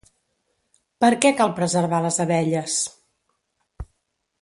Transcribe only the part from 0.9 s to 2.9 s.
Per què cal preservar les abelles?